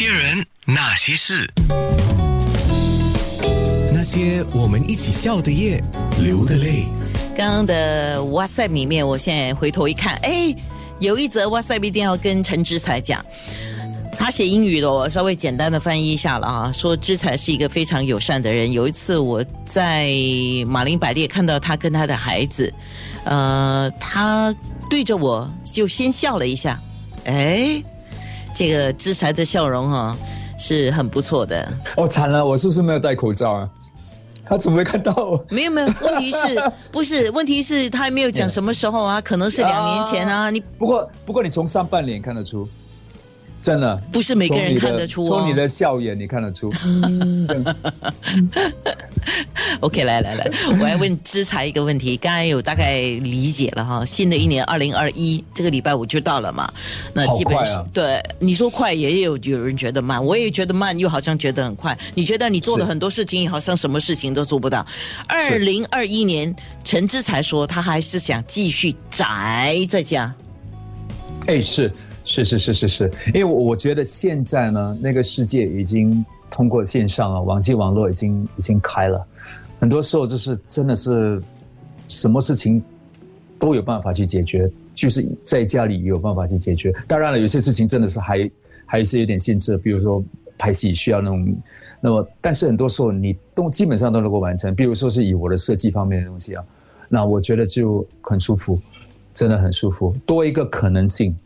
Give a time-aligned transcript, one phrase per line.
[0.00, 1.52] 些人，那些事，
[3.92, 5.82] 那些我们一起笑的夜，
[6.22, 6.84] 流的泪。
[7.36, 10.54] 刚刚的 WhatsApp 里面，我现在回头一看，哎，
[11.00, 13.26] 有一则 WhatsApp 一定要跟陈志才讲。
[14.16, 16.70] 他写英语的，我稍微简单的翻译一下了啊。
[16.72, 18.70] 说志才是一个非常友善的人。
[18.70, 20.12] 有一次我在
[20.68, 22.72] 马林百列看到他跟他的孩子，
[23.24, 24.54] 呃，他
[24.88, 26.78] 对着我就先笑了一下，
[27.24, 27.82] 哎，
[28.58, 30.16] 这个制裁的笑容哈
[30.58, 31.72] 是很不错的。
[31.96, 33.70] 哦，惨了，我是不是没有戴口罩啊？
[34.44, 35.46] 他怎么没看到我？
[35.48, 36.38] 没有没有，问题是
[36.90, 37.30] 不是？
[37.30, 39.20] 问题是他还没有讲什么时候啊？
[39.20, 40.50] 可能是两年前啊。
[40.50, 42.68] 你不过不过你从上半脸看得出。
[43.60, 46.72] 真的不是每个人看得出，从你的笑眼你看得出。
[49.80, 52.16] OK，来来来， 我来问知才一个问题。
[52.16, 56.68] 刚才有大概理解了哈，新的一年二零二一这个礼拜五就到了嘛？
[57.14, 61.96] 那基本上对你说快，也有有人觉得慢，我也觉得慢，又好像觉得很快。
[62.14, 64.84] 你觉得你做了很多事情，好像什么事情都做不到。
[65.28, 70.34] 二零二一年，陈知才说他还是想继续宅在家。
[71.46, 71.92] 哎，是。
[72.30, 79.26] 是是是是是，因为我我觉得现在呢，那个世界已经通过线上啊，网际网络已经已经开了，
[79.80, 81.40] 很多时候就是真的是
[82.08, 82.82] 什么事情
[83.58, 86.92] 都有办法去解决，就是在家里也有办法去解决。
[87.06, 88.50] 当然了，有些事情真的是还
[88.86, 90.22] 还是有点限制，比如说
[90.56, 91.56] 拍戏需要那种，
[92.00, 94.74] 那么但是很多时候你都基本上都能够完成。
[94.74, 96.64] 比如说是以我的设计方面的东西啊，
[97.08, 98.80] 那我觉得就很舒服，
[99.34, 101.36] 真的很舒服，多一个可能性。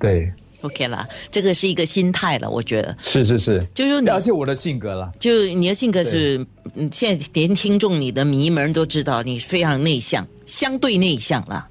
[0.00, 2.96] 对，OK 了，这个是一个心态了，我觉得。
[3.02, 11.66] 是是是，就是而且我的性格了，就你的性格是，嗯，现在连听众你的迷们都知道你非常内向，相对内向了，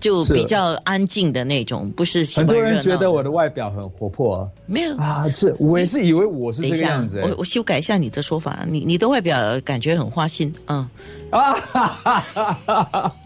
[0.00, 4.96] 就比较安静的那种，不是很多人觉得我的外表很活泼，没有。
[4.96, 10.88] 啊，是我也是以为我是这个样子，我我修改一下你的说法，你你的外表感觉很花心，嗯。
[11.30, 13.16] 啊哈哈哈哈。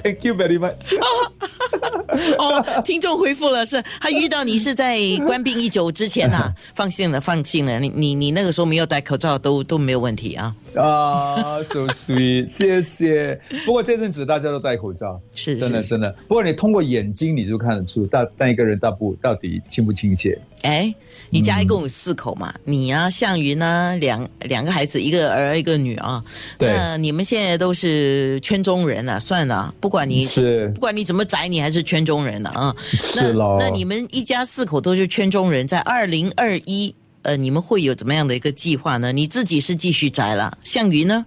[0.00, 0.74] Thank you very much。
[2.38, 10.54] 哦，听众回复了，是他遇到你是在关病一久之前呐， 放心了，放心了，你你你那个时候没有戴口罩，都都没有问题啊。
[10.74, 13.38] 啊，so sweet，谢谢。
[13.66, 16.10] 不过这阵子大家都戴口罩，是真的真的。
[16.26, 20.38] 不过你通过眼睛你就看得出，大但一个人大不到底亲不亲切。
[20.62, 20.94] 哎，
[21.28, 22.54] 你家一共有四口嘛？
[22.64, 26.24] 你啊，向云呢，两两个孩子，一个儿一个女啊。
[26.56, 32.74] 对那你们现在都是圈中人了，算了，不管你是不管你怎么宅，你还是圈中人了啊。
[32.80, 33.56] 是喽。
[33.58, 36.94] 那你们一家四口都是圈中人，在二零二一。
[37.22, 39.12] 呃，你们会有怎么样的一个计划呢？
[39.12, 41.24] 你自己是继续宅了，项云呢？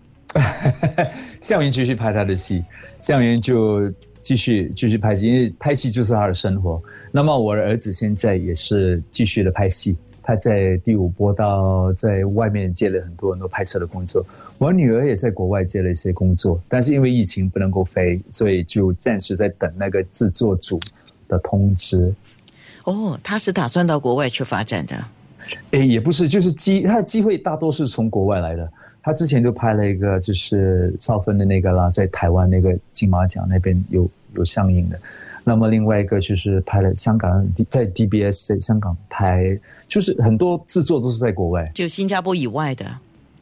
[1.40, 2.62] 项云继续拍他的戏，
[3.02, 3.90] 项云就
[4.22, 6.82] 继续继续拍戏，因为拍戏就是他的生活。
[7.14, 9.96] 那么我的儿子现在也是继续的拍戏，
[10.28, 14.26] 他在第五波到在外面接了很多很多拍摄的工作。
[14.58, 20.80] 我女儿也在国外接了一些工作，但是因为疫情不能够飞，所以就暂时在等那个制作组
[21.28, 22.12] 的通知。
[22.86, 24.96] 哦，他是打算到国外去发展的。
[25.70, 28.68] 哎，也不是，就是机他的机会大多是从国外来的。
[29.04, 35.00] 他之前就拍了一个，就是少芬的那个啦，在台湾那个金马奖那边有有上映的。
[35.46, 39.58] 那么另外一个就是拍了香港，在 DBS 在香港拍，
[39.88, 42.86] 就是很多制作都是在国外，就新加坡以外的，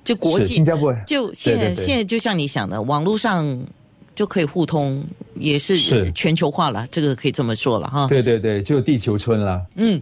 [0.04, 3.66] 就国际新加坡，就现在现在就像你想的，网络上
[4.14, 5.04] 就可以互通，
[5.36, 8.06] 也是全球化了，这个可以这么说了哈。
[8.08, 9.66] 对对对，就地球村了。
[9.76, 10.02] 嗯。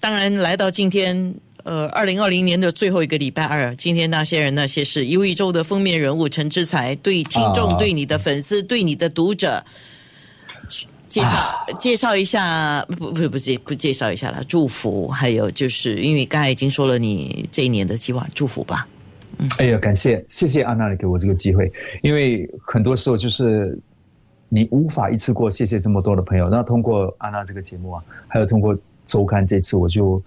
[0.00, 1.34] 当然，来到今天，
[1.64, 9.64] 呃，二零二零年的最后一个礼拜二，今天那些人那些事，一周的封面人物陈志才对听众、对你的粉丝、对你的读者
[11.08, 18.86] 介绍介绍一下，不不不介不介绍一下了，祝福，还有就是因为刚才已经说了你这一年的计划，祝福吧。
[19.38, 23.78] 嗯，哎呀，感谢谢谢安娜给我这个机会，因为很多时候就是
[24.48, 28.76] 你无法一次过谢谢这么多的朋友，那通过安娜这个节目啊，还有通过。
[29.08, 30.22] 周刊这次我就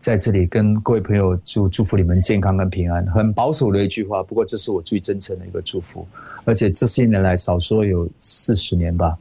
[0.00, 6.08] 在这里跟各位朋友就祝福你们健康跟平安，很保守的一句话，不过这是我最真诚的一个祝福。
[6.46, 9.14] 而且这些年来，少说有四十年吧，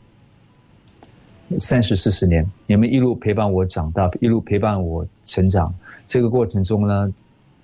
[1.59, 5.73] 三十四十年，你们一路陪伴我长大，一路陪伴我成长。
[6.07, 7.13] 这个过程中呢，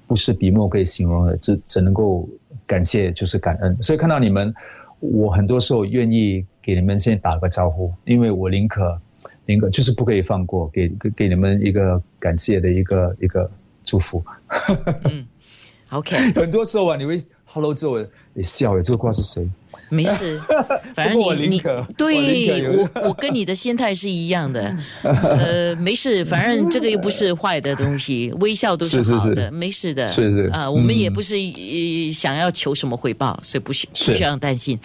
[0.07, 2.27] 不是笔墨可以形容的，只只能够
[2.65, 3.75] 感谢，就是感恩。
[3.81, 4.53] 所以看到你们，
[4.99, 8.99] 我很多时候愿意给你们先打个招呼，因为我宁可。
[9.47, 13.49] 宁可就是不可以放过，给给给你们一个感谢的一个一个
[13.83, 14.23] 祝福。
[15.05, 15.27] 嗯
[15.89, 16.15] ，OK。
[16.39, 17.97] 很多时候啊，你会 hello 之后
[18.33, 19.49] 你笑诶，这个卦是谁？
[19.89, 20.39] 没事，
[20.95, 21.61] 反正你你
[21.97, 29.51] 对我我跟你的心态是一样的，呃，没事，反正这个又不是坏的东西，微笑都是好的，是。
[29.51, 30.49] 没事的，是是。
[30.53, 31.13] 啊，我们也嗯。
[31.13, 34.79] 不是呃想要求什么回报，所以不需不需要担心。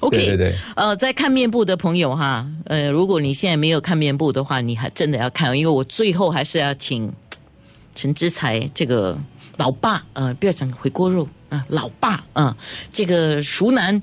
[0.00, 0.54] OK，对对对。
[0.76, 7.12] 呃，在看面部的朋友哈，呃，如果你现在没有看面部的话，你还真的要看，因为我最后还是要请
[7.94, 9.18] 陈之才这个
[9.56, 12.56] 老爸，呃，不要讲回锅肉啊、老爸啊、
[12.90, 14.02] 这个熟男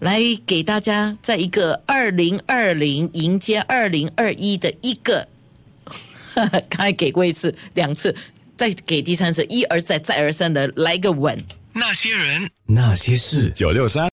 [0.00, 5.26] 来给大家在一个二零二零迎接二零二一的一个，
[6.68, 8.14] 刚才给过一次、两次，
[8.58, 11.42] 再给第三次，一而再、再而三的来个吻。
[11.72, 13.50] 那些人，那些事。
[13.54, 14.08] 九六三。